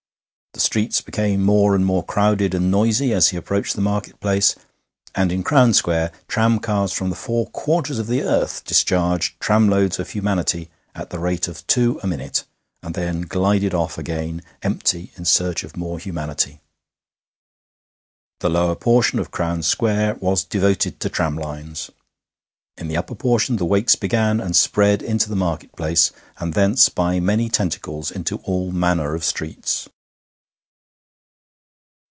The 0.53 0.59
streets 0.59 0.99
became 0.99 1.41
more 1.41 1.75
and 1.75 1.85
more 1.85 2.03
crowded 2.03 2.53
and 2.53 2.69
noisy 2.69 3.13
as 3.13 3.29
he 3.29 3.37
approached 3.37 3.73
the 3.73 3.81
market 3.81 4.19
place, 4.19 4.53
and 5.15 5.31
in 5.31 5.43
Crown 5.43 5.73
Square 5.73 6.11
tramcars 6.27 6.91
from 6.91 7.09
the 7.09 7.15
four 7.15 7.47
quarters 7.51 7.99
of 7.99 8.07
the 8.07 8.21
earth 8.21 8.63
discharged 8.65 9.39
tramloads 9.39 9.97
of 9.97 10.09
humanity 10.09 10.69
at 10.93 11.09
the 11.09 11.19
rate 11.19 11.47
of 11.47 11.65
two 11.67 11.99
a 12.03 12.07
minute, 12.07 12.43
and 12.83 12.95
then 12.95 13.21
glided 13.21 13.73
off 13.73 13.97
again 13.97 14.43
empty 14.61 15.11
in 15.15 15.23
search 15.23 15.63
of 15.63 15.77
more 15.77 15.97
humanity. 15.97 16.59
The 18.41 18.49
lower 18.49 18.75
portion 18.75 19.19
of 19.19 19.31
Crown 19.31 19.63
Square 19.63 20.15
was 20.15 20.43
devoted 20.43 20.99
to 20.99 21.09
tramlines; 21.09 21.89
in 22.77 22.87
the 22.89 22.97
upper 22.97 23.15
portion 23.15 23.55
the 23.55 23.65
Wakes 23.65 23.95
began, 23.95 24.41
and 24.41 24.53
spread 24.55 25.01
into 25.01 25.29
the 25.29 25.37
market 25.37 25.71
place, 25.77 26.11
and 26.37 26.53
thence 26.53 26.87
by 26.89 27.21
many 27.21 27.47
tentacles 27.49 28.11
into 28.11 28.37
all 28.39 28.71
manner 28.73 29.15
of 29.15 29.23
streets. 29.23 29.87